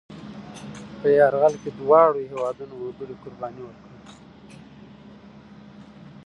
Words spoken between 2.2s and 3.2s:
هېوادنو وګړي